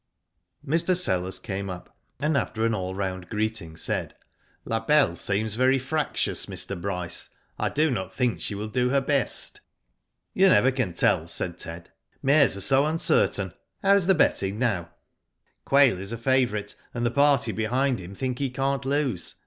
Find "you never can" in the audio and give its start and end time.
10.33-10.95